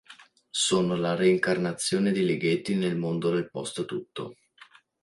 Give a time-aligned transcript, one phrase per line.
[0.49, 4.35] Sono la reincarnazione di Ligeti nel mondo del post tutto.